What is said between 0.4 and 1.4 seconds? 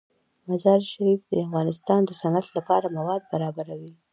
مزارشریف د